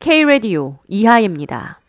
[0.00, 1.80] K-Radio 이하입니다.